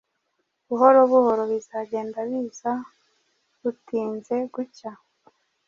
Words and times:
Buhoro 0.67 0.99
buhoro 1.11 1.43
bizagenda 1.51 2.19
biza 2.29 2.73
butinze 3.61 4.35
gucya. 4.53 4.91